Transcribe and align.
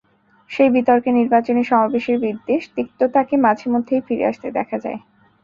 সেই 0.49 0.69
বিতর্কে 0.69 1.09
নির্বাচনী 1.11 1.61
সমাবেশের 1.63 2.17
বিদ্বেষ, 2.19 2.61
তিক্ততাকে 2.75 3.35
মাঝেমধ্যেই 3.37 4.05
ফিরে 4.07 4.25
আসতে 4.27 4.47
দেখা 4.57 4.77
যায়। 4.83 4.99